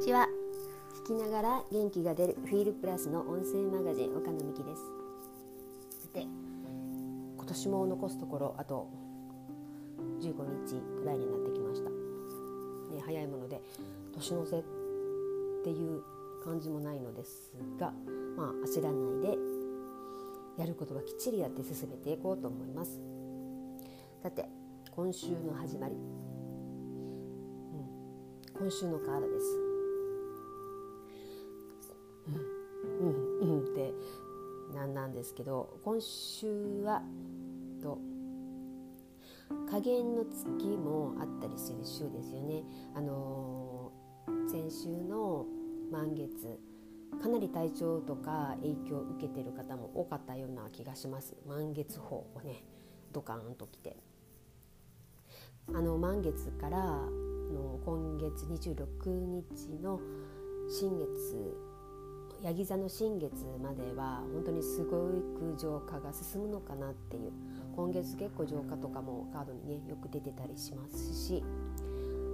[0.00, 0.28] ちは。
[1.04, 4.82] 聞きながら元気が出るフィールプラスの音声マガジン岡野美希です。
[6.00, 8.88] さて今年も残すところあと
[10.22, 10.24] 15
[10.66, 13.60] 日くらいになってきました、ね、早いもので
[14.14, 14.62] 年の瀬っ
[15.64, 16.02] ていう
[16.42, 17.92] 感じもないのですが
[18.38, 19.36] まあ焦らないで
[20.56, 22.98] やることはきっちりやって進めていこうと思います。
[24.22, 24.46] さて
[24.92, 26.00] 今週の始まり、うん、
[28.58, 29.69] 今週のカードです。
[33.88, 33.92] っ
[34.70, 37.02] てなんなんですけど今週は
[37.82, 37.98] と
[39.68, 40.44] 加減の月
[40.76, 42.62] もあったりする週ですよね。
[42.94, 45.46] あのー、先週の
[45.90, 46.60] 満月
[47.20, 52.62] かなり体調とか影響を受けてる方も多かったような気がします満月法をね
[53.12, 53.96] ドカーンときて
[55.74, 60.00] あの満月からの今月26日の
[60.68, 61.69] 新月
[62.42, 67.32] ヤギ座の新月までは本当にすごく浄化が進むのかなっていう
[67.76, 71.44] 今月結構浄化とかもカードにねよく出てたりしますし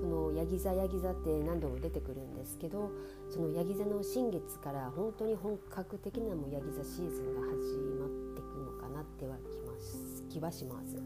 [0.00, 2.92] そのヤギ座ヤギ座って何度も出てくるんですけど
[3.28, 7.56] そのヤギ座の新月から本当に本格的なもうヤギ座シーズンが始
[7.98, 10.96] まっていくのかなってはきます気はします。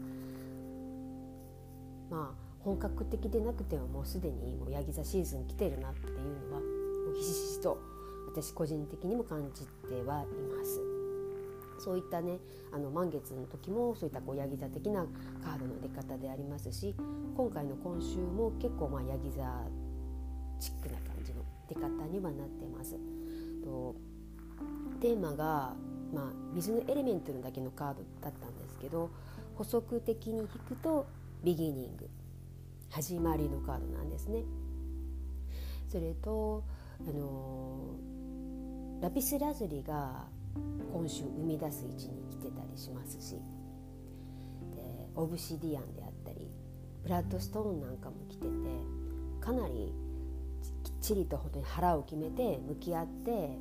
[2.11, 7.77] まあ本格的でなくてももうすでにもうヤギ座シーズン来てるなっていうのはもうひしひしと
[8.33, 10.81] 私個人的にも感じてはいます。
[11.77, 12.39] そういったね
[12.71, 15.05] あの満月の時もそういったこうヤギ座的な
[15.43, 16.95] カードの出方でありますし
[17.35, 19.43] 今回の今週も結構まあヤギ座
[20.59, 22.95] チックな感じの出方にはなってます。
[23.63, 23.95] と
[24.99, 25.75] テーマが、
[26.13, 29.09] まあ、水のエレメントのだけのカードだったんですけど
[29.55, 31.05] 補足的に引くと
[31.43, 32.09] ビギニング
[32.89, 34.43] 始まりのカードなんですね。
[35.89, 36.63] それと
[37.01, 38.12] あのー
[39.03, 40.27] ラピスラズリが
[40.93, 43.39] 今週生み出す位置に来てたりしますしで
[45.13, 46.49] オブシディアンであったり
[47.03, 48.51] ブラッドストーンなんかも来てて
[49.41, 49.91] かなり
[50.85, 53.57] きっちりと本当に腹を決めて向き合って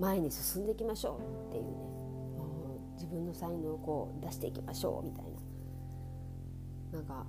[0.00, 5.26] 前に進んでいきましょうっていうねもう自分の才能をこう出していきましょうみたい
[6.90, 7.24] ななんか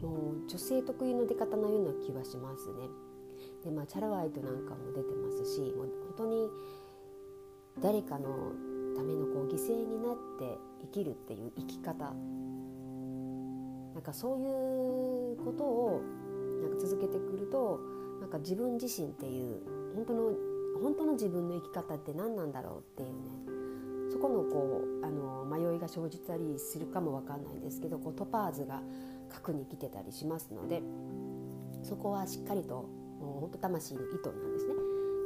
[0.00, 3.11] もう女性特有の出方のような気はしますね。
[3.64, 6.50] でまあチャラワイトなんかも出てますしもう本当に
[7.80, 8.52] 誰かの
[8.96, 12.14] ためのこう犠牲になって生きるっていう生き方。
[13.94, 16.00] なんかそういうことを
[16.62, 17.78] なんか続けてくると
[18.20, 19.60] なんか自分自身っていう
[19.94, 20.32] 本当の
[20.82, 23.42] 本当の自分の生き方って何なんだろうっていうね。
[24.10, 28.82] そこのこうあの迷いが生じたりするかも分かんないんですけどこうトパーズが
[29.30, 30.82] 核に来てたりしますので
[31.82, 32.90] そこはしっかりと
[33.22, 34.74] もう本当魂の意図なんですね。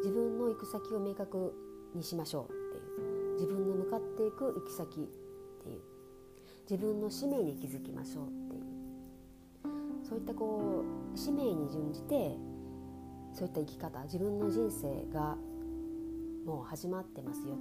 [0.04, 1.54] 自分の行く先を明確
[1.94, 3.34] にしましょうっていう。
[3.34, 5.04] 自分の向かっていく行き先っ
[5.64, 5.80] ていう。
[6.70, 8.66] 自分の使命に気づきましょうっていう。
[10.08, 10.84] そういったこ
[11.14, 12.36] う使命に準じて
[13.32, 15.36] そういった生き方自分の人生が
[16.44, 17.56] もう始まってますよ。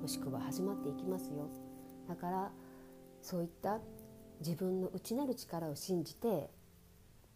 [0.00, 1.48] もしくは始まっていきますよ。
[2.08, 2.52] だから
[3.20, 3.80] そういった
[4.40, 6.50] 自分の内なる力を信じて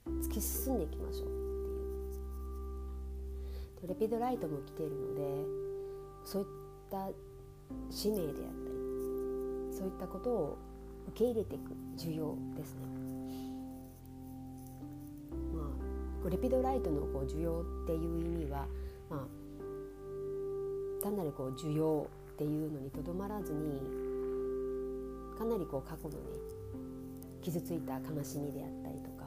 [0.06, 1.49] 突き進んでいきましょう。
[3.88, 5.22] レピドライトも来ているので
[6.24, 6.48] そういっ
[6.90, 7.08] た
[7.90, 8.44] 使命であったり
[9.72, 10.58] そういったことを
[11.08, 12.80] 受け入れていく需要ですね。
[15.54, 18.66] まあ、レピドライトのこう需要っていう意味は、
[19.08, 19.20] まあ、
[21.02, 23.80] 単なるこう需要っていうのにとどまらずに
[25.38, 26.16] かなりこう過去のね
[27.42, 29.26] 傷ついた悲しみであったりとか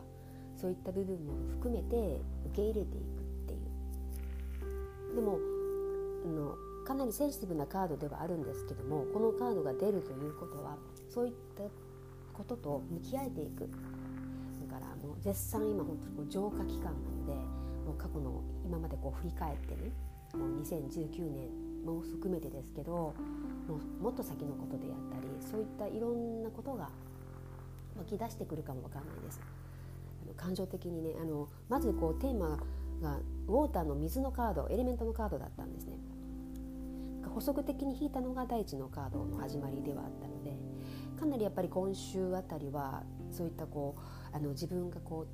[0.56, 3.23] そういった部分も含めて受け入れていく
[5.14, 5.40] でも
[6.26, 10.78] あのかなりセンシティブなカードではあるんですけどもこのカードが出るということは
[11.10, 11.64] そういった
[12.34, 13.70] ことと向き合えていく
[14.68, 17.34] だからもう絶賛今本当にこう浄化期間なので
[17.86, 19.92] もう過去の今までこう振り返ってね
[20.34, 23.14] もう2019年も含めてですけども
[24.00, 26.90] うもっと先のことであったりそういったいろんなことが
[27.98, 29.40] 湧き出してくるかもわかんないです。
[30.24, 32.58] あの感情的にねあのまずこうテーマ
[33.04, 36.00] がウォーターの水のカードエレメントのカードだったんですね。
[37.30, 40.56] 補足的に引いたのが第一のカードの始まりではあったので
[41.20, 45.26] かなりやっぱり今週あたりはそういったこうあの自分がこ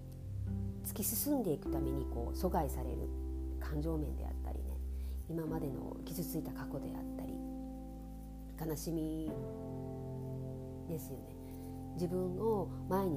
[0.85, 3.09] う突き進んでいくためにこう阻害される
[3.59, 4.63] 感情面であったりね
[5.29, 9.29] 今までの傷ついた過去であったり悲しみ
[10.87, 11.39] ですよね。
[11.95, 13.09] 自分を前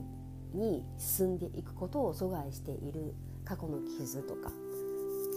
[0.52, 4.50] に進んでいくことを阻害している過去の傷とか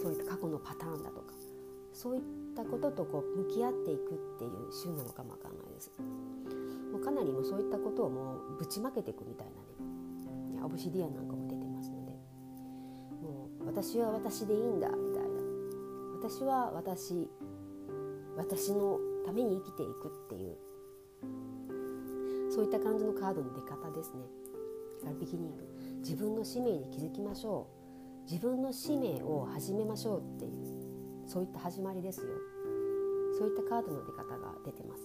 [0.02, 1.32] そういった過去のパターンだとか
[1.92, 2.22] そういっ
[2.54, 5.90] たこととこう向き合っていくっていう週なのかもわかんないです。
[6.92, 12.12] もうかなりもそういったことをもうぶちまけていくみたいなねオブシディアなんかも出てますので
[13.22, 15.28] もう私は私でいいんだみたいな。
[16.18, 17.28] 私は私
[18.36, 20.56] 私のために生きていくっていう
[22.52, 24.46] そういった感じのカードの出方ですね。
[25.06, 25.64] からビギニング。
[25.98, 27.75] 自分の使命に気づきましょう。
[28.28, 32.26] 自分の使命を始めましょうっていうそういった始まりですよ。
[33.38, 35.02] そういったカードの出方が出てます。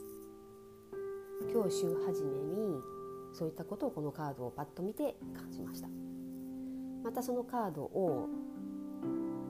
[1.54, 2.80] 今日週初めに
[3.34, 5.88] そういったことをこのカードをパッと見て感じました。
[7.04, 8.28] またそのカードを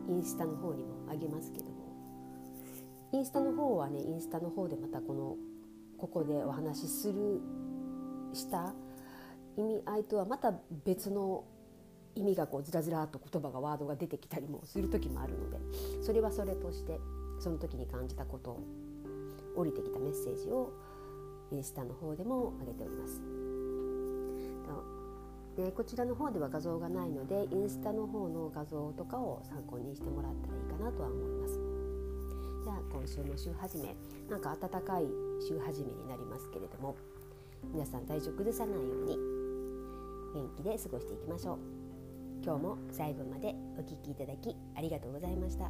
[0.09, 1.71] インスタの方にもあげますけども
[3.13, 5.38] インスタの方はねインスタの方でまたこの
[5.97, 7.41] ここでお話しする
[8.33, 8.74] した
[9.57, 10.53] 意味合いとはまた
[10.85, 11.44] 別の
[12.16, 15.58] 意味がこうずらずらっと言葉がワードが出てきたりもする時もあるので
[16.02, 17.00] それはそれとして
[17.40, 18.63] その時に感じたことを
[19.56, 20.72] 降りてきたメッセージを
[21.52, 23.22] インスタの方でも上げております。
[25.56, 31.60] でこちらの方では画像がないのでインスタの方の画像とかを参考にしてもらったらいいかなとは思います。
[32.63, 33.96] じゃあ今週の週始め
[34.30, 35.04] なんか暖かい
[35.46, 36.96] 週始めになりますけれども
[37.74, 39.18] 皆さん体調崩さないように
[40.34, 41.81] 元気で過ごしていきましょう
[42.43, 45.69] 今日も最後までお聴きいただきありがとうございました。